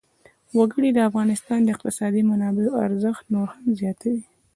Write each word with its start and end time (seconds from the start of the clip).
وګړي 0.57 0.89
د 0.93 0.99
افغانستان 1.09 1.59
د 1.63 1.67
اقتصادي 1.75 2.21
منابعو 2.31 2.79
ارزښت 2.85 3.23
نور 3.33 3.47
هم 3.55 3.65
زیاتوي. 3.79 4.23